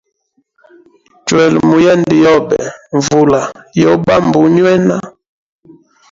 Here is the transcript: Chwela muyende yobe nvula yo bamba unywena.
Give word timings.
Chwela 1.25 1.59
muyende 1.69 2.13
yobe 2.25 2.59
nvula 2.97 3.39
yo 3.81 3.91
bamba 4.05 4.37
unywena. 4.45 4.95